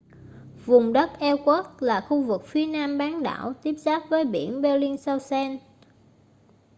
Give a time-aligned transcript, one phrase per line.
[0.65, 5.59] vùng đất ellsworth là khu vực phía nam bán đảo tiếp giáp với biển bellingshausen